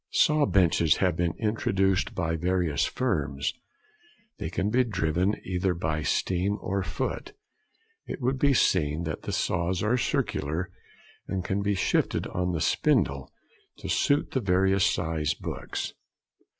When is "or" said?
6.59-6.81